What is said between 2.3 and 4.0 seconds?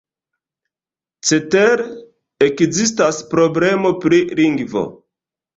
ekzistas problemo